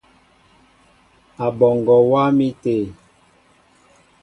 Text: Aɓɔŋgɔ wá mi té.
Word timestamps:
Aɓɔŋgɔ 1.45 1.95
wá 2.09 2.23
mi 2.37 2.47
té. 2.63 2.75